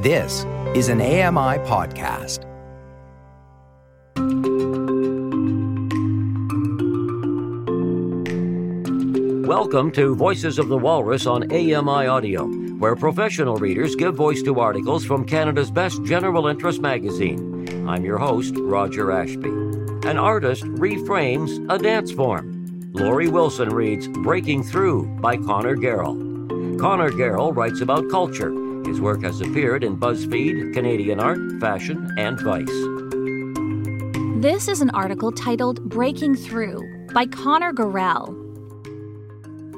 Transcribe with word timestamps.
This 0.00 0.46
is 0.74 0.88
an 0.88 1.02
AMI 1.02 1.58
podcast. 1.68 2.46
Welcome 9.46 9.92
to 9.92 10.14
Voices 10.14 10.58
of 10.58 10.68
the 10.68 10.78
Walrus 10.78 11.26
on 11.26 11.52
AMI 11.52 12.06
Audio, 12.06 12.46
where 12.78 12.96
professional 12.96 13.56
readers 13.56 13.94
give 13.94 14.14
voice 14.14 14.42
to 14.44 14.58
articles 14.58 15.04
from 15.04 15.26
Canada's 15.26 15.70
best 15.70 16.02
general 16.04 16.46
interest 16.46 16.80
magazine. 16.80 17.86
I'm 17.86 18.02
your 18.02 18.16
host, 18.16 18.54
Roger 18.56 19.12
Ashby. 19.12 19.50
An 19.50 20.16
artist 20.16 20.62
reframes 20.62 21.62
a 21.70 21.76
dance 21.76 22.10
form. 22.10 22.90
Laurie 22.94 23.28
Wilson 23.28 23.68
reads 23.68 24.08
Breaking 24.08 24.62
Through 24.62 25.04
by 25.20 25.36
Connor 25.36 25.76
Garel. 25.76 26.78
Connor 26.80 27.10
Garel 27.10 27.54
writes 27.54 27.82
about 27.82 28.08
culture 28.08 28.59
his 28.86 29.00
work 29.00 29.22
has 29.22 29.40
appeared 29.40 29.84
in 29.84 29.96
BuzzFeed, 29.96 30.74
Canadian 30.74 31.20
Art, 31.20 31.38
Fashion, 31.60 32.10
and 32.18 32.40
Vice. 32.40 32.66
This 34.42 34.68
is 34.68 34.80
an 34.80 34.90
article 34.90 35.32
titled 35.32 35.88
Breaking 35.88 36.34
Through 36.34 37.08
by 37.12 37.26
Connor 37.26 37.72
Garel. 37.72 38.40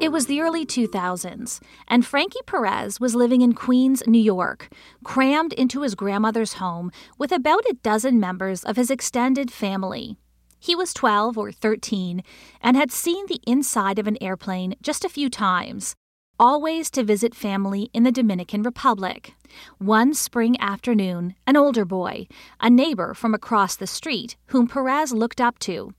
It 0.01 0.11
was 0.11 0.27
the 0.27 0.41
early 0.41 0.67
2000s, 0.67 1.61
and 1.87 2.05
Frankie 2.05 2.41
Perez 2.47 2.99
was 2.99 3.15
living 3.15 3.41
in 3.41 3.53
Queens, 3.53 4.03
New 4.07 4.21
York, 4.21 4.69
crammed 5.05 5.53
into 5.53 5.83
his 5.83 5.95
grandmother's 5.95 6.55
home 6.55 6.91
with 7.19 7.31
about 7.31 7.65
a 7.67 7.77
dozen 7.83 8.19
members 8.19 8.65
of 8.65 8.77
his 8.77 8.91
extended 8.91 9.53
family. 9.53 10.17
He 10.59 10.75
was 10.77 10.95
12 10.95 11.37
or 11.37 11.51
13 11.51 12.23
and 12.61 12.77
had 12.77 12.93
seen 12.93 13.27
the 13.27 13.41
inside 13.47 13.99
of 13.99 14.07
an 14.07 14.17
airplane 14.21 14.75
just 14.81 15.05
a 15.05 15.09
few 15.09 15.29
times, 15.29 15.95
always 16.39 16.91
to 16.91 17.05
visit 17.05 17.35
family 17.35 17.91
in 17.93 18.03
the 18.03 18.13
Dominican 18.13 18.63
Republic. 18.63 19.35
One 19.79 20.15
spring 20.15 20.61
afternoon, 20.61 21.35
an 21.47 21.57
older 21.57 21.85
boy, 21.85 22.27
a 22.61 22.71
neighbor 22.71 23.15
from 23.15 23.35
across 23.35 23.77
the 23.77 23.87
street 23.87 24.37
whom 24.47 24.67
Perez 24.67 25.13
looked 25.13 25.41
up 25.41 25.59
to, 25.61 25.93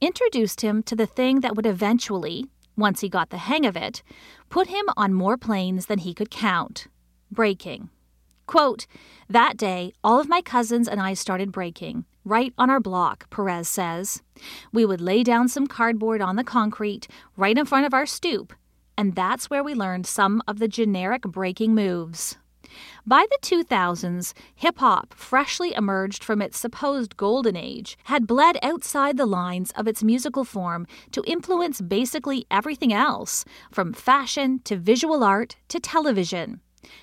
introduced 0.00 0.60
him 0.60 0.82
to 0.84 0.94
the 0.94 1.06
thing 1.06 1.40
that 1.40 1.56
would 1.56 1.66
eventually, 1.66 2.46
once 2.76 3.00
he 3.00 3.08
got 3.08 3.30
the 3.30 3.38
hang 3.38 3.66
of 3.66 3.76
it, 3.76 4.02
put 4.50 4.68
him 4.68 4.86
on 4.96 5.12
more 5.14 5.36
planes 5.36 5.86
than 5.86 5.98
he 5.98 6.14
could 6.14 6.30
count 6.30 6.86
breaking. 7.30 7.90
Quote, 8.46 8.86
that 9.28 9.56
day, 9.56 9.92
all 10.02 10.18
of 10.18 10.28
my 10.28 10.40
cousins 10.40 10.88
and 10.88 11.00
I 11.00 11.12
started 11.12 11.52
breaking, 11.52 12.06
right 12.24 12.54
on 12.56 12.70
our 12.70 12.80
block, 12.80 13.28
Perez 13.28 13.68
says. 13.68 14.22
We 14.72 14.86
would 14.86 15.00
lay 15.00 15.22
down 15.22 15.48
some 15.48 15.66
cardboard 15.66 16.22
on 16.22 16.36
the 16.36 16.44
concrete 16.44 17.08
right 17.36 17.58
in 17.58 17.66
front 17.66 17.84
of 17.84 17.92
our 17.92 18.06
stoop 18.06 18.54
and 18.98 19.14
that's 19.14 19.48
where 19.48 19.62
we 19.62 19.74
learned 19.74 20.06
some 20.06 20.42
of 20.48 20.58
the 20.58 20.68
generic 20.68 21.22
breaking 21.22 21.74
moves. 21.74 22.36
By 23.06 23.26
the 23.30 23.38
2000s, 23.40 24.34
hip 24.54 24.78
hop, 24.78 25.14
freshly 25.14 25.72
emerged 25.72 26.22
from 26.22 26.42
its 26.42 26.58
supposed 26.58 27.16
golden 27.16 27.56
age, 27.56 27.96
had 28.04 28.26
bled 28.26 28.58
outside 28.62 29.16
the 29.16 29.24
lines 29.24 29.70
of 29.76 29.86
its 29.86 30.02
musical 30.02 30.44
form 30.44 30.86
to 31.12 31.24
influence 31.26 31.80
basically 31.80 32.44
everything 32.50 32.92
else, 32.92 33.44
from 33.70 33.92
fashion 33.92 34.60
to 34.64 34.76
visual 34.76 35.24
art 35.24 35.56
to 35.68 35.80
television. 35.80 36.60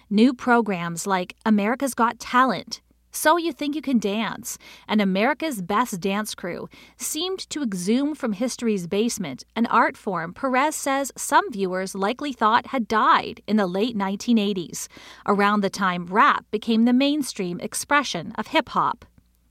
New 0.10 0.34
programs 0.34 1.08
like 1.08 1.36
America's 1.46 1.94
Got 1.94 2.20
Talent, 2.20 2.82
so 3.16 3.38
You 3.38 3.52
Think 3.52 3.76
You 3.76 3.82
Can 3.82 3.98
Dance, 3.98 4.58
and 4.88 5.02
America's 5.02 5.62
Best 5.62 6.00
Dance 6.02 6.36
Crew 6.36 6.68
seemed 6.98 7.50
to 7.50 7.64
exhume 7.64 8.14
from 8.14 8.34
history's 8.34 8.88
basement 8.88 9.44
an 9.56 9.66
art 9.68 9.96
form 9.96 10.34
Perez 10.34 10.76
says 10.76 11.12
some 11.16 11.52
viewers 11.52 11.96
likely 11.96 12.34
thought 12.34 12.68
had 12.68 12.88
died 12.88 13.42
in 13.48 13.58
the 13.58 13.68
late 13.68 13.98
1980s, 13.98 14.88
around 15.26 15.62
the 15.62 15.70
time 15.70 16.06
rap 16.06 16.46
became 16.52 16.86
the 16.86 16.94
mainstream 16.94 17.60
expression 17.62 18.34
of 18.38 18.48
hip 18.48 18.70
hop. 18.70 19.06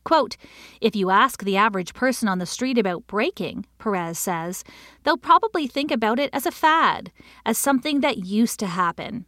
Quote, 0.05 0.37
if 0.83 0.95
you 0.95 1.09
ask 1.09 1.43
the 1.43 1.57
average 1.57 1.95
person 1.95 2.29
on 2.29 2.39
the 2.39 2.45
street 2.45 2.77
about 2.77 3.07
breaking, 3.07 3.65
Perez 3.79 4.19
says, 4.19 4.63
they'll 5.03 5.17
probably 5.17 5.67
think 5.67 5.91
about 5.91 6.19
it 6.19 6.29
as 6.35 6.45
a 6.45 6.51
fad, 6.51 7.11
as 7.47 7.57
something 7.57 8.01
that 8.01 8.19
used 8.19 8.61
to 8.61 8.67
happen, 8.67 9.25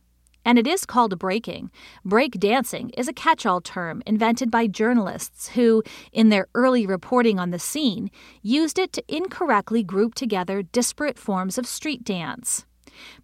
and 0.47 0.59
it 0.59 0.67
is 0.67 0.87
called 0.87 1.19
breaking. 1.19 1.71
Break 2.05 2.39
dancing 2.39 2.91
is 2.91 3.09
a 3.09 3.13
catch 3.13 3.45
all 3.45 3.61
term 3.61 4.03
invented 4.07 4.51
by 4.51 4.69
journalists 4.69 5.49
who, 5.49 5.83
in 6.13 6.29
their 6.29 6.47
early 6.55 6.87
reporting 6.87 7.41
on 7.41 7.51
the 7.51 7.59
scene, 7.59 8.11
used 8.43 8.79
it 8.79 8.93
to 8.93 9.05
incorrectly 9.09 9.83
group 9.83 10.15
together 10.15 10.63
disparate 10.63 11.19
forms 11.19 11.59
of 11.59 11.67
street 11.67 12.05
dance. 12.05 12.65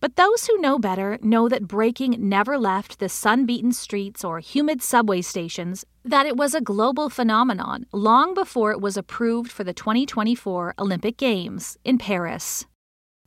But 0.00 0.16
those 0.16 0.46
who 0.46 0.60
know 0.60 0.78
better 0.78 1.18
know 1.22 1.48
that 1.48 1.68
breaking 1.68 2.16
never 2.18 2.58
left 2.58 2.98
the 2.98 3.08
sun 3.08 3.46
beaten 3.46 3.72
streets 3.72 4.24
or 4.24 4.40
humid 4.40 4.82
subway 4.82 5.22
stations, 5.22 5.84
that 6.04 6.26
it 6.26 6.36
was 6.36 6.54
a 6.54 6.60
global 6.60 7.08
phenomenon 7.08 7.86
long 7.92 8.34
before 8.34 8.72
it 8.72 8.80
was 8.80 8.96
approved 8.96 9.50
for 9.50 9.64
the 9.64 9.72
2024 9.72 10.74
Olympic 10.76 11.16
Games 11.16 11.78
in 11.84 11.98
Paris. 11.98 12.66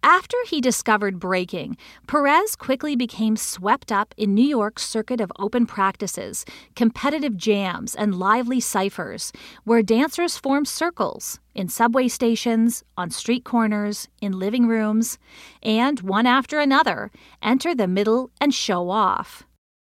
After 0.06 0.38
he 0.46 0.62
discovered 0.62 1.20
breaking, 1.20 1.78
Perez 2.06 2.56
quickly 2.56 2.96
became 2.96 3.36
swept 3.36 3.92
up 3.92 4.14
in 4.18 4.36
New 4.36 4.46
York's 4.46 4.88
circuit 4.88 5.20
of 5.20 5.32
open 5.40 5.66
practices, 5.66 6.46
competitive 6.76 7.36
jams, 7.36 7.96
and 7.96 8.14
lively 8.14 8.60
ciphers, 8.60 9.34
where 9.64 9.82
dancers 9.82 10.38
form 10.38 10.64
circles 10.64 11.40
in 11.56 11.70
subway 11.70 12.08
stations, 12.08 12.84
on 12.96 13.10
street 13.10 13.44
corners, 13.46 14.08
in 14.22 14.38
living 14.38 14.68
rooms, 14.68 15.18
and 15.64 16.02
one 16.02 16.28
after 16.28 16.60
another 16.60 17.10
enter 17.42 17.74
the 17.74 17.88
middle 17.88 18.30
and 18.40 18.54
show 18.54 18.92
off. 18.92 19.48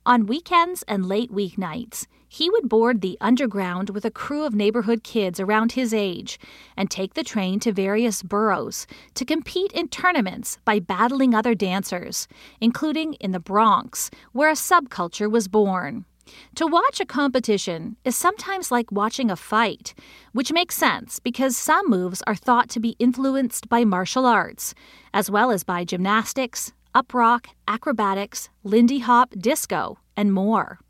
On 0.08 0.24
weekends 0.24 0.82
and 0.88 1.04
late 1.04 1.30
weeknights, 1.30 2.06
he 2.26 2.48
would 2.48 2.66
board 2.66 3.02
the 3.02 3.19
underground 3.20 3.91
with 3.91 4.06
a 4.06 4.10
crew 4.10 4.44
of 4.44 4.54
neighborhood 4.54 5.04
kids 5.04 5.38
around 5.38 5.72
his 5.72 5.92
age 5.92 6.38
and 6.78 6.91
take 6.91 7.12
the 7.12 7.22
train 7.22 7.60
to 7.60 7.72
various 7.72 8.22
boroughs 8.22 8.86
to 9.12 9.26
compete 9.26 9.70
in 9.72 9.88
tournaments 9.88 10.60
by 10.64 10.78
battling 10.78 11.34
other 11.34 11.54
dancers, 11.54 12.26
including 12.58 13.12
in 13.20 13.32
the 13.32 13.38
Bronx, 13.38 14.10
where 14.32 14.48
a 14.48 14.54
subculture 14.54 15.30
was 15.30 15.47
born. 15.47 16.06
To 16.54 16.66
watch 16.66 17.00
a 17.00 17.06
competition 17.06 17.97
is 18.02 18.16
sometimes 18.16 18.70
like 18.70 18.91
watching 18.91 19.30
a 19.30 19.36
fight, 19.36 19.92
which 20.32 20.52
makes 20.52 20.74
sense 20.74 21.18
because 21.18 21.54
some 21.54 21.86
moves 21.86 22.22
are 22.26 22.34
thought 22.34 22.70
to 22.70 22.80
be 22.80 22.97
influenced 22.98 23.68
by 23.68 23.84
martial 23.84 24.24
arts, 24.24 24.74
as 25.12 25.30
well 25.30 25.50
as 25.50 25.64
by 25.64 25.84
gymnastics, 25.84 26.72
uprock, 26.98 27.47
acrobatics, 27.69 28.48
Lindy 28.64 28.98
Hop, 28.98 29.31
disco, 29.38 29.98
and 30.16 30.32
more. 30.32 30.81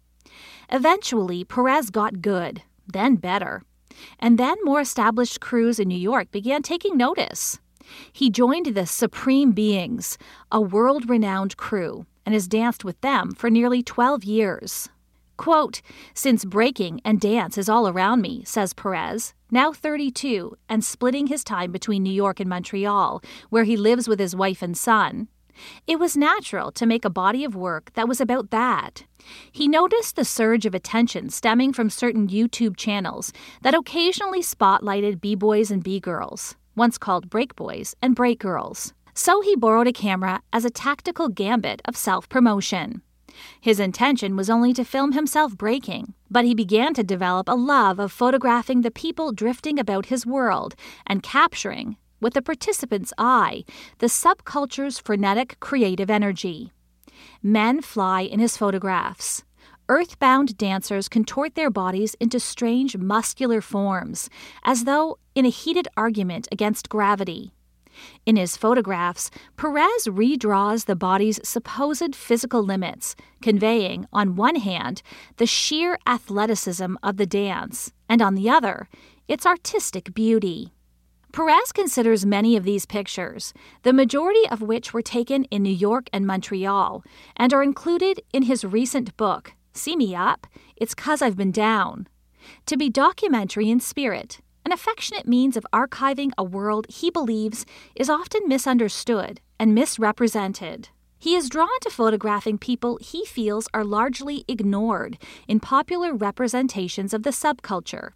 Eventually, 0.71 1.45
Perez 1.45 1.91
got 1.91 2.23
good, 2.23 2.63
then 2.87 3.17
better. 3.17 3.63
And 4.19 4.39
then 4.39 4.57
more 4.65 4.81
established 4.81 5.41
crews 5.41 5.79
in 5.79 5.89
New 5.89 5.99
York 5.99 6.31
began 6.31 6.63
taking 6.63 6.97
notice. 6.97 7.59
He 8.13 8.31
joined 8.31 8.67
the 8.67 8.87
Supreme 8.87 9.53
Beings, 9.53 10.17
a 10.51 10.61
world 10.61 11.11
renowned 11.11 11.57
crew, 11.57 12.07
and 12.25 12.33
has 12.33 12.49
danced 12.49 12.85
with 12.85 12.99
them 13.03 13.35
for 13.35 13.51
nearly 13.51 13.83
12 13.83 14.25
years. 14.25 14.89
Quote, 15.37 15.83
Since 16.15 16.45
breaking 16.45 17.01
and 17.05 17.21
dance 17.21 17.59
is 17.59 17.69
all 17.69 17.87
around 17.87 18.23
me, 18.23 18.43
says 18.45 18.73
Perez, 18.73 19.35
now 19.51 19.73
32 19.73 20.57
and 20.69 20.85
splitting 20.85 21.29
his 21.29 21.45
time 21.45 21.71
between 21.71 22.03
New 22.03 22.13
York 22.13 22.41
and 22.41 22.49
Montreal, 22.49 23.23
where 23.51 23.65
he 23.65 23.77
lives 23.77 24.09
with 24.09 24.19
his 24.19 24.35
wife 24.35 24.63
and 24.63 24.77
son, 24.77 25.29
it 25.87 25.99
was 25.99 26.17
natural 26.17 26.71
to 26.73 26.87
make 26.87 27.05
a 27.05 27.11
body 27.11 27.45
of 27.45 27.55
work 27.57 27.93
that 27.95 28.09
was 28.09 28.21
about 28.21 28.51
that. 28.51 29.05
He 29.53 29.69
noticed 29.69 30.17
the 30.17 30.25
surge 30.25 30.67
of 30.67 30.75
attention 30.75 31.31
stemming 31.31 31.73
from 31.73 31.91
certain 31.91 32.29
YouTube 32.29 32.77
channels 32.77 33.33
that 33.63 33.75
occasionally 33.75 34.41
spotlighted 34.41 35.21
B 35.21 35.35
boys 35.35 35.71
and 35.71 35.83
B 35.83 36.01
girls, 36.01 36.57
once 36.77 36.99
called 36.99 37.31
break 37.31 37.57
boys 37.57 37.95
and 38.01 38.15
break 38.15 38.39
girls. 38.39 38.93
So 39.15 39.41
he 39.41 39.57
borrowed 39.57 39.89
a 39.89 39.93
camera 39.93 40.43
as 40.53 40.65
a 40.65 40.71
tactical 40.71 41.29
gambit 41.29 41.83
of 41.85 41.97
self 41.97 42.29
promotion. 42.29 43.03
His 43.61 43.81
intention 43.81 44.37
was 44.37 44.51
only 44.51 44.73
to 44.75 44.85
film 44.85 45.13
himself 45.13 45.57
breaking, 45.57 46.15
but 46.31 46.45
he 46.45 46.55
began 46.55 46.95
to 46.95 47.03
develop 47.03 47.49
a 47.49 47.55
love 47.55 47.99
of 47.99 48.13
photographing 48.13 48.83
the 48.83 48.91
people 48.91 49.33
drifting 49.33 49.79
about 49.79 50.07
his 50.07 50.27
world 50.27 50.75
and 51.07 51.23
capturing, 51.23 51.97
with 52.21 52.35
the 52.35 52.43
participant's 52.43 53.13
eye, 53.19 53.65
the 53.99 54.07
subculture's 54.07 54.99
frenetic 54.99 55.59
creative 55.61 56.11
energy. 56.11 56.73
Men 57.43 57.81
fly 57.81 58.23
in 58.23 58.41
his 58.41 58.57
photographs. 58.57 59.43
Earthbound 59.89 60.59
dancers 60.59 61.09
contort 61.09 61.55
their 61.55 61.71
bodies 61.71 62.15
into 62.21 62.39
strange 62.39 62.97
muscular 62.97 63.61
forms, 63.61 64.29
as 64.65 64.85
though 64.85 65.19
in 65.35 65.47
a 65.47 65.51
heated 65.51 65.89
argument 65.97 66.47
against 66.53 66.91
gravity. 66.91 67.53
In 68.27 68.37
his 68.37 68.57
photographs, 68.57 69.31
Perez 69.57 70.07
redraws 70.07 70.85
the 70.85 70.95
body's 70.95 71.41
supposed 71.43 72.15
physical 72.15 72.63
limits, 72.63 73.17
conveying, 73.43 74.07
on 74.13 74.37
one 74.37 74.57
hand, 74.57 75.03
the 75.39 75.47
sheer 75.47 75.99
athleticism 76.07 76.95
of 77.03 77.17
the 77.17 77.27
dance, 77.27 77.93
and 78.09 78.23
on 78.23 78.35
the 78.35 78.51
other, 78.51 78.89
its 79.27 79.47
artistic 79.47 80.15
beauty. 80.15 80.73
Perez 81.33 81.73
considers 81.73 82.25
many 82.25 82.57
of 82.57 82.65
these 82.65 82.87
pictures, 82.87 83.53
the 83.83 83.93
majority 83.93 84.49
of 84.49 84.63
which 84.63 84.93
were 84.93 85.03
taken 85.03 85.45
in 85.45 85.63
New 85.63 85.71
York 85.71 86.09
and 86.13 86.27
Montreal, 86.27 87.05
and 87.37 87.53
are 87.53 87.63
included 87.63 88.23
in 88.33 88.45
his 88.45 88.65
recent 88.65 89.17
book, 89.17 89.53
See 89.79 89.95
me 89.95 90.15
up? 90.15 90.47
It's 90.77 90.95
'cause 90.95 91.23
I've 91.23 91.37
been 91.37 91.53
down. 91.53 92.09
To 92.67 92.77
be 92.77 92.89
documentary 92.89 93.71
in 93.71 93.79
spirit, 93.79 94.41
an 94.65 94.73
affectionate 94.73 95.29
means 95.29 95.57
of 95.57 95.67
archiving 95.73 96.33
a 96.37 96.43
world 96.43 96.87
he 96.89 97.11
believes 97.11 97.65
is 97.95 98.11
often 98.11 98.49
misunderstood 98.49 99.41
and 99.59 99.75
misrepresented. 99.75 100.89
He 101.19 101.37
is 101.37 101.49
drawn 101.49 101.69
to 101.83 101.91
photographing 101.91 102.59
people 102.59 102.99
he 103.01 103.25
feels 103.25 103.69
are 103.73 103.85
largely 103.85 104.45
ignored 104.49 105.19
in 105.47 105.61
popular 105.61 106.13
representations 106.15 107.15
of 107.15 107.23
the 107.23 107.31
subculture. 107.31 108.11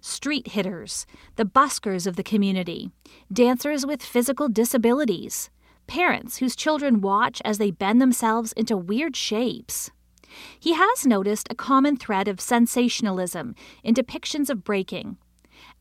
Street 0.00 0.48
hitters, 0.48 1.06
the 1.36 1.44
buskers 1.44 2.06
of 2.06 2.16
the 2.16 2.22
community, 2.22 2.90
dancers 3.32 3.86
with 3.86 4.02
physical 4.02 4.48
disabilities, 4.48 5.50
parents 5.86 6.38
whose 6.38 6.56
children 6.56 7.00
watch 7.00 7.42
as 7.44 7.58
they 7.58 7.70
bend 7.70 8.00
themselves 8.00 8.52
into 8.52 8.76
weird 8.76 9.16
shapes. 9.16 9.90
He 10.58 10.74
has 10.74 11.06
noticed 11.06 11.48
a 11.50 11.54
common 11.54 11.96
thread 11.96 12.28
of 12.28 12.40
sensationalism 12.40 13.54
in 13.82 13.94
depictions 13.94 14.48
of 14.48 14.64
breaking, 14.64 15.18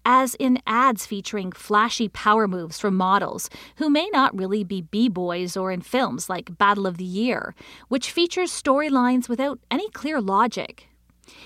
as 0.06 0.36
in 0.36 0.60
ads 0.66 1.06
featuring 1.06 1.52
flashy 1.52 2.10
power 2.10 2.48
moves 2.48 2.80
from 2.80 2.96
models 2.96 3.50
who 3.78 3.90
may 3.90 4.10
not 4.12 4.38
really 4.38 4.64
be 4.64 4.82
B 4.82 5.08
boys 5.08 5.56
or 5.56 5.72
in 5.72 5.82
films 5.82 6.30
like 6.30 6.58
Battle 6.58 6.88
of 6.88 6.98
the 6.98 7.04
Year, 7.04 7.56
which 7.88 8.12
features 8.12 8.52
storylines 8.52 9.30
without 9.30 9.60
any 9.70 9.90
clear 9.92 10.20
logic. 10.20 10.88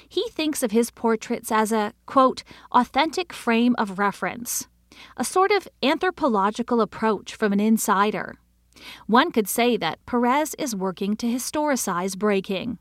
He 0.07 0.27
thinks 0.29 0.63
of 0.63 0.71
his 0.71 0.91
portraits 0.91 1.51
as 1.51 1.71
a, 1.71 1.93
quote, 2.05 2.43
authentic 2.71 3.33
frame 3.33 3.75
of 3.77 3.99
reference, 3.99 4.67
a 5.17 5.23
sort 5.23 5.51
of 5.51 5.67
anthropological 5.83 6.81
approach 6.81 7.35
from 7.35 7.53
an 7.53 7.59
insider. 7.59 8.35
One 9.07 9.31
could 9.31 9.47
say 9.47 9.77
that 9.77 10.05
Perez 10.05 10.55
is 10.55 10.75
working 10.75 11.15
to 11.17 11.27
historicize 11.27 12.17
breaking. 12.17 12.77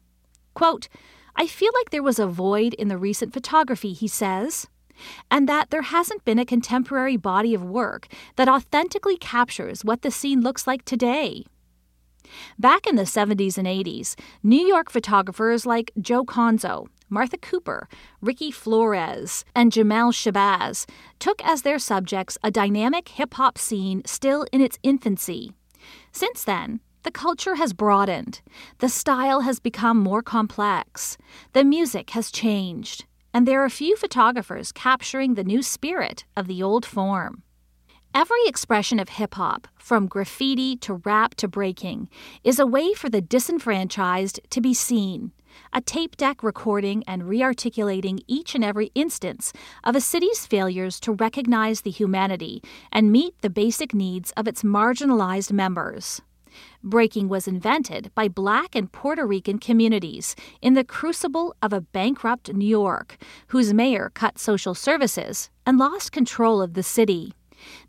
Quote, 0.55 0.89
I 1.37 1.47
feel 1.47 1.73
like 1.75 1.91
there 1.91 2.03
was 2.03 2.19
a 2.19 2.27
void 2.27 2.75
in 2.75 2.89
the 2.89 2.99
recent 2.99 3.33
photography, 3.33 3.93
he 3.93 4.07
says, 4.07 4.69
and 5.31 5.49
that 5.49 5.71
there 5.71 5.83
hasn't 5.83 6.25
been 6.25 6.39
a 6.39 6.45
contemporary 6.45 7.17
body 7.17 7.55
of 7.55 7.65
work 7.65 8.07
that 8.37 8.49
authentically 8.49 9.17
captures 9.17 9.85
what 9.85 10.03
the 10.03 10.11
scene 10.11 10.41
looks 10.41 10.67
like 10.67 10.85
today. 10.85 11.45
Back 12.59 12.87
in 12.87 12.97
the 12.97 13.03
70s 13.03 13.59
and 13.59 13.67
80s, 13.67 14.15
New 14.43 14.65
York 14.65 14.91
photographers 14.91 15.67
like 15.67 15.91
Joe 16.01 16.25
Conzo, 16.25 16.87
Martha 17.09 17.37
Cooper, 17.37 17.89
Ricky 18.21 18.51
Flores, 18.51 19.45
and 19.55 19.73
Jamel 19.73 20.13
Shabazz 20.13 20.87
took 21.19 21.45
as 21.45 21.63
their 21.63 21.79
subjects 21.79 22.39
a 22.43 22.51
dynamic 22.51 23.09
hip 23.09 23.35
hop 23.35 23.59
scene 23.59 24.03
still 24.05 24.47
in 24.53 24.61
its 24.61 24.79
infancy. 24.83 25.53
Since 26.13 26.45
then, 26.45 26.81
the 27.03 27.11
culture 27.11 27.57
has 27.57 27.75
broadened, 27.75 28.41
the 28.79 28.89
style 28.89 29.41
has 29.41 29.61
become 29.61 29.99
more 29.99 30.23
complex, 30.23 31.19
the 31.53 31.63
music 31.63 32.11
has 32.11 32.31
changed, 32.31 33.05
and 33.35 33.47
there 33.47 33.63
are 33.63 33.69
few 33.69 33.95
photographers 33.97 34.73
capturing 34.73 35.35
the 35.35 35.45
new 35.45 35.61
spirit 35.61 36.25
of 36.35 36.47
the 36.47 36.63
old 36.63 36.87
form. 36.87 37.43
Every 38.15 38.47
expression 38.47 39.01
of 39.01 39.09
hip 39.09 39.35
hop, 39.35 39.67
from 39.77 40.07
graffiti 40.07 40.77
to 40.77 40.95
rap 41.05 41.35
to 41.35 41.49
breaking, 41.49 42.09
is 42.45 42.61
a 42.61 42.67
way 42.67 42.95
for 42.95 43.11
the 43.11 43.21
disenfranchised 43.21 44.41
to 44.51 44.61
be 44.61 44.73
seen, 44.73 45.33
a 45.73 45.81
tape 45.81 46.17
deck 46.17 46.43
recording 46.43 47.05
and 47.07 47.23
rearticulating 47.23 48.21
each 48.27 48.55
and 48.55 48.65
every 48.65 48.91
instance 48.95 49.53
of 49.83 49.97
a 49.97 50.01
city's 50.01 50.47
failures 50.47 51.01
to 51.01 51.13
recognize 51.13 51.81
the 51.83 51.91
humanity 51.91 52.63
and 52.93 53.13
meet 53.13 53.35
the 53.41 53.51
basic 53.51 53.95
needs 53.95 54.31
of 54.33 54.49
its 54.49 54.63
marginalized 54.63 55.53
members. 55.53 56.23
Breaking 56.83 57.29
was 57.29 57.49
invented 57.49 58.13
by 58.15 58.29
Black 58.29 58.75
and 58.75 58.91
Puerto 58.91 59.27
Rican 59.27 59.59
communities 59.59 60.37
in 60.63 60.75
the 60.75 60.85
crucible 60.85 61.55
of 61.63 61.73
a 61.73 61.81
bankrupt 61.81 62.53
New 62.53 62.69
York, 62.69 63.17
whose 63.49 63.75
mayor 63.75 64.11
cut 64.15 64.39
social 64.39 64.75
services 64.75 65.51
and 65.67 65.79
lost 65.79 66.13
control 66.13 66.63
of 66.63 66.75
the 66.75 66.83
city. 66.83 67.35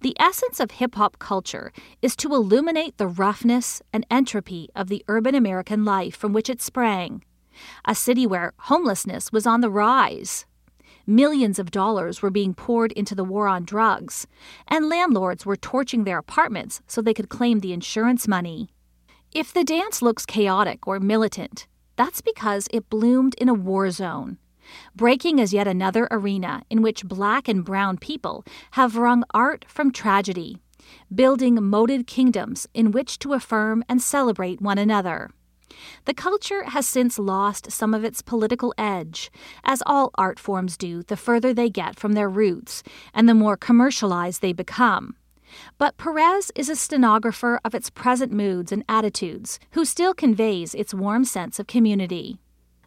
The 0.02 0.16
essence 0.20 0.60
of 0.60 0.72
hip 0.72 0.96
hop 0.96 1.20
culture 1.20 1.72
is 2.02 2.16
to 2.18 2.34
illuminate 2.34 2.98
the 2.98 3.08
roughness 3.08 3.82
and 3.92 4.06
entropy 4.10 4.70
of 4.76 4.88
the 4.88 5.04
urban 5.08 5.36
American 5.36 5.84
life 5.84 6.16
from 6.16 6.34
which 6.34 6.50
it 6.50 6.62
sprang. 6.62 7.24
A 7.86 7.96
city 7.96 8.26
where 8.28 8.54
homelessness 8.58 9.32
was 9.32 9.46
on 9.46 9.62
the 9.62 9.70
rise. 9.70 10.46
Millions 11.08 11.60
of 11.60 11.70
dollars 11.70 12.22
were 12.22 12.32
being 12.32 12.54
poured 12.54 12.92
into 12.94 13.14
the 13.14 13.24
war 13.24 13.48
on 13.48 13.64
drugs, 13.64 14.26
and 14.68 14.90
landlords 14.90 15.46
were 15.46 15.56
torching 15.56 16.04
their 16.04 16.18
apartments 16.18 16.82
so 16.88 17.02
they 17.02 17.14
could 17.14 17.30
claim 17.30 17.60
the 17.60 17.74
insurance 17.74 18.28
money. 18.28 18.70
If 19.32 19.54
the 19.54 19.64
dance 19.64 20.02
looks 20.02 20.26
chaotic 20.26 20.88
or 20.88 21.00
militant, 21.00 21.68
that's 21.96 22.22
because 22.22 22.68
it 22.72 22.90
bloomed 22.90 23.36
in 23.36 23.50
a 23.50 23.54
war 23.54 23.92
zone. 23.92 24.40
Breaking 24.96 25.38
is 25.38 25.54
yet 25.54 25.68
another 25.68 26.08
arena 26.10 26.64
in 26.72 26.82
which 26.82 27.06
black 27.06 27.48
and 27.48 27.64
brown 27.64 27.98
people 27.98 28.44
have 28.72 28.96
wrung 28.96 29.24
art 29.32 29.64
from 29.68 29.92
tragedy, 29.92 30.58
building 31.14 31.56
moated 31.64 32.08
kingdoms 32.08 32.68
in 32.74 32.92
which 32.92 33.20
to 33.20 33.34
affirm 33.34 33.84
and 33.88 34.02
celebrate 34.02 34.60
one 34.60 34.80
another. 34.80 35.30
The 36.06 36.14
culture 36.14 36.64
has 36.66 36.88
since 36.88 37.18
lost 37.18 37.72
some 37.72 37.94
of 37.94 38.04
its 38.04 38.22
political 38.22 38.74
edge, 38.78 39.32
as 39.64 39.84
all 39.86 40.12
art 40.16 40.40
forms 40.40 40.78
do 40.78 41.04
the 41.04 41.18
further 41.18 41.54
they 41.54 41.70
get 41.70 42.00
from 42.00 42.14
their 42.14 42.30
roots 42.30 42.84
and 43.14 43.28
the 43.28 43.34
more 43.34 43.58
commercialized 43.58 44.42
they 44.42 44.54
become. 44.54 45.16
But 45.78 45.98
Perez 45.98 46.52
is 46.56 46.70
a 46.70 46.76
stenographer 46.76 47.60
of 47.64 47.76
its 47.76 47.90
present 47.90 48.32
moods 48.32 48.72
and 48.72 48.84
attitudes, 48.90 49.60
who 49.72 49.86
still 49.86 50.14
conveys 50.14 50.74
its 50.74 50.94
warm 50.94 51.26
sense 51.26 51.60
of 51.60 51.68
community. 51.68 52.40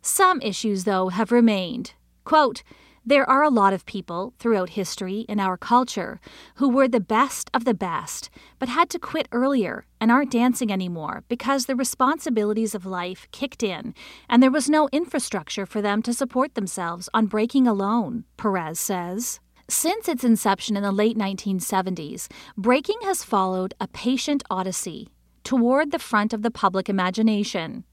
Some 0.03 0.41
issues, 0.43 0.85
though, 0.85 1.09
have 1.09 1.33
remained. 1.33 1.95
Quote, 2.25 2.63
there 3.09 3.29
are 3.29 3.43
a 3.43 3.49
lot 3.49 3.73
of 3.73 3.87
people 3.87 4.35
throughout 4.39 4.69
history 4.71 5.21
in 5.31 5.41
our 5.41 5.57
culture 5.57 6.21
who 6.57 6.69
were 6.69 6.87
the 6.87 7.01
best 7.01 7.51
of 7.55 7.65
the 7.65 7.73
best, 7.73 8.29
but 8.59 8.69
had 8.69 8.91
to 8.91 8.99
quit 8.99 9.27
earlier 9.33 9.87
and 9.99 10.13
aren't 10.13 10.31
dancing 10.31 10.71
anymore 10.71 11.25
because 11.27 11.65
the 11.65 11.75
responsibilities 11.75 12.75
of 12.75 12.85
life 12.85 13.27
kicked 13.33 13.63
in 13.63 13.95
and 14.29 14.43
there 14.43 14.51
was 14.51 14.69
no 14.69 14.91
infrastructure 14.93 15.65
for 15.65 15.81
them 15.81 16.03
to 16.03 16.13
support 16.13 16.55
themselves 16.55 17.09
on 17.15 17.25
breaking 17.25 17.67
alone, 17.67 18.25
Perez 18.37 18.79
says. 18.79 19.41
Since 19.71 20.07
its 20.07 20.23
inception 20.23 20.77
in 20.77 20.83
the 20.83 20.93
late 20.93 21.17
1970s, 21.17 22.29
breaking 22.59 22.99
has 23.05 23.25
followed 23.25 23.73
a 23.81 23.89
patient 23.89 24.43
odyssey 24.51 25.09
toward 25.45 25.93
the 25.93 25.99
front 25.99 26.35
of 26.35 26.43
the 26.43 26.51
public 26.51 26.91
imagination, 26.91 27.85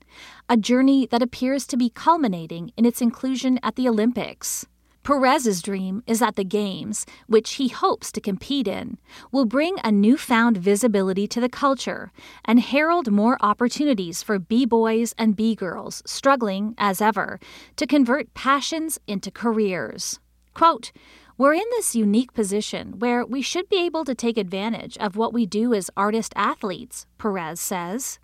a 0.49 0.57
journey 0.57 1.07
that 1.07 1.21
appears 1.21 1.65
to 1.67 1.77
be 1.77 1.89
culminating 1.89 2.73
in 2.75 2.83
its 2.83 3.01
inclusion 3.01 3.61
at 3.63 3.77
the 3.77 3.87
Olympics. 3.87 4.65
Perez's 5.05 5.61
dream 5.61 6.01
is 6.07 6.17
that 6.17 6.35
the 6.35 6.43
Games, 6.43 7.05
which 7.27 7.53
he 7.53 7.67
hopes 7.67 8.11
to 8.11 8.19
compete 8.19 8.67
in, 8.67 8.97
will 9.31 9.45
bring 9.45 9.75
a 9.83 9.91
newfound 9.91 10.57
visibility 10.57 11.27
to 11.27 11.39
the 11.39 11.47
culture 11.47 12.11
and 12.43 12.59
herald 12.59 13.11
more 13.11 13.37
opportunities 13.39 14.23
for 14.23 14.39
B 14.39 14.65
boys 14.65 15.13
and 15.15 15.35
B 15.35 15.53
girls 15.53 16.01
struggling, 16.07 16.73
as 16.79 17.01
ever, 17.01 17.39
to 17.75 17.85
convert 17.85 18.33
passions 18.33 18.99
into 19.05 19.29
careers. 19.29 20.19
Quote, 20.55 20.91
we're 21.37 21.53
in 21.53 21.69
this 21.71 21.95
unique 21.95 22.33
position 22.33 22.97
where 22.97 23.23
we 23.23 23.43
should 23.43 23.69
be 23.69 23.85
able 23.85 24.05
to 24.05 24.15
take 24.15 24.39
advantage 24.39 24.97
of 24.97 25.15
what 25.15 25.33
we 25.33 25.45
do 25.45 25.71
as 25.75 25.91
artist 25.95 26.33
athletes, 26.35 27.05
Perez 27.19 27.59
says. 27.59 28.17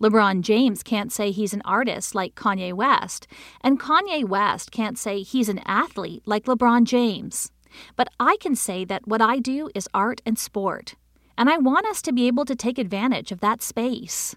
LeBron 0.00 0.40
James 0.40 0.82
can't 0.82 1.12
say 1.12 1.30
he's 1.30 1.52
an 1.52 1.62
artist 1.64 2.14
like 2.14 2.34
Kanye 2.34 2.72
West, 2.72 3.26
and 3.60 3.80
Kanye 3.80 4.24
West 4.24 4.70
can't 4.70 4.98
say 4.98 5.22
he's 5.22 5.48
an 5.48 5.60
athlete 5.64 6.22
like 6.26 6.44
LeBron 6.44 6.84
James. 6.84 7.50
But 7.96 8.08
I 8.18 8.36
can 8.40 8.54
say 8.54 8.84
that 8.84 9.06
what 9.06 9.20
I 9.20 9.38
do 9.38 9.70
is 9.74 9.88
art 9.92 10.22
and 10.24 10.38
sport, 10.38 10.94
and 11.36 11.50
I 11.50 11.58
want 11.58 11.86
us 11.86 12.02
to 12.02 12.12
be 12.12 12.26
able 12.26 12.44
to 12.44 12.56
take 12.56 12.78
advantage 12.78 13.32
of 13.32 13.40
that 13.40 13.62
space. 13.62 14.34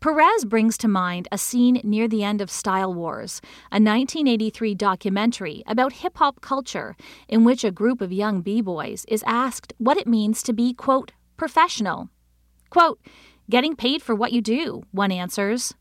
Perez 0.00 0.44
brings 0.44 0.78
to 0.78 0.88
mind 0.88 1.28
a 1.30 1.38
scene 1.38 1.80
near 1.84 2.08
the 2.08 2.24
end 2.24 2.40
of 2.40 2.50
Style 2.50 2.92
Wars, 2.92 3.40
a 3.70 3.76
1983 3.76 4.74
documentary 4.74 5.62
about 5.66 5.92
hip 5.94 6.16
hop 6.16 6.40
culture 6.40 6.96
in 7.28 7.44
which 7.44 7.64
a 7.64 7.70
group 7.70 8.00
of 8.00 8.12
young 8.12 8.40
b 8.40 8.60
boys 8.60 9.04
is 9.08 9.22
asked 9.26 9.74
what 9.78 9.98
it 9.98 10.06
means 10.06 10.42
to 10.42 10.52
be, 10.52 10.72
quote, 10.72 11.12
professional. 11.36 12.08
Quote, 12.70 12.98
Getting 13.50 13.76
paid 13.76 14.02
for 14.02 14.14
what 14.14 14.32
you 14.32 14.42
do, 14.42 14.82
one 14.92 15.10
answers. 15.10 15.72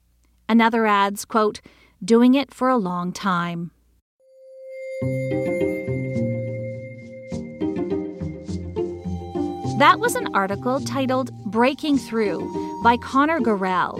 Another 0.48 0.86
adds, 0.86 1.26
quote, 1.26 1.60
doing 2.02 2.34
it 2.34 2.54
for 2.54 2.70
a 2.70 2.78
long 2.78 3.12
time. 3.12 3.72
That 9.80 9.98
was 10.00 10.16
an 10.16 10.34
article 10.34 10.80
titled 10.80 11.32
Breaking 11.46 11.98
Through 11.98 12.82
by 12.84 12.96
Connor 12.96 13.42
Garel. 13.42 14.00